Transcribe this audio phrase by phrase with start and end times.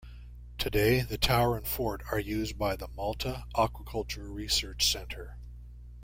[0.57, 5.37] Today, the tower and fort are used by the Malta Aquaculture Research Centre.